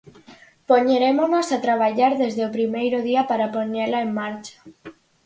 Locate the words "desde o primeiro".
2.21-2.97